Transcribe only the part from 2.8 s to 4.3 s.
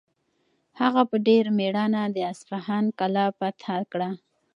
کلا فتح کړه.